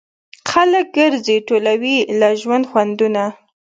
[0.51, 3.23] خلک ګرځي ټولوي له ژوند خوندونه